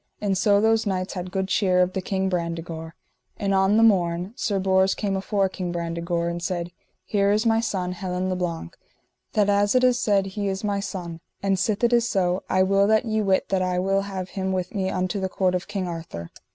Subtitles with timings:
[0.19, 2.93] And so those knights had good cheer of the King Brandegore.
[3.37, 6.71] And on the morn Sir Bors came afore King Brandegore and said:
[7.05, 8.75] Here is my son Helin le Blank,
[9.33, 12.63] that as it is said he is my son; and sith it is so, I
[12.63, 15.67] will that ye wit that I will have him with me unto the court of
[15.67, 16.31] King Arthur.